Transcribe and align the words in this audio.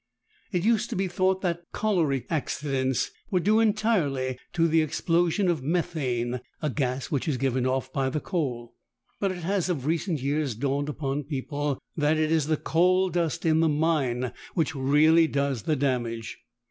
It 0.51 0.63
used 0.65 0.89
to 0.89 0.95
be 0.95 1.07
thought 1.07 1.41
that 1.41 1.61
colliery 1.73 2.25
accidents 2.27 3.11
were 3.29 3.39
due 3.39 3.59
entirely 3.59 4.39
to 4.53 4.67
the 4.67 4.81
explosion 4.81 5.47
of 5.47 5.61
methane, 5.61 6.41
a 6.59 6.71
gas 6.71 7.11
which 7.11 7.27
is 7.27 7.37
given 7.37 7.67
off 7.67 7.93
by 7.93 8.09
the 8.09 8.19
coal, 8.19 8.73
but 9.19 9.29
it 9.31 9.43
has 9.43 9.69
of 9.69 9.85
recent 9.85 10.19
years 10.19 10.55
dawned 10.55 10.89
upon 10.89 11.25
people 11.25 11.77
that 11.95 12.17
it 12.17 12.31
is 12.31 12.47
the 12.47 12.57
coal 12.57 13.09
dust 13.11 13.45
in 13.45 13.59
the 13.59 13.69
mine 13.69 14.33
which 14.55 14.73
really 14.73 15.27
does 15.27 15.61
the 15.61 15.75
damage. 15.75 16.39